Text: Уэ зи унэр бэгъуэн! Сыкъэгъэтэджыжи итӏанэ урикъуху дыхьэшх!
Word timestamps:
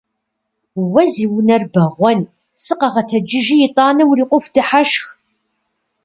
Уэ 0.93 1.03
зи 1.13 1.25
унэр 1.37 1.63
бэгъуэн! 1.73 2.19
Сыкъэгъэтэджыжи 2.63 3.55
итӏанэ 3.65 4.03
урикъуху 4.09 4.51
дыхьэшх! 4.53 5.05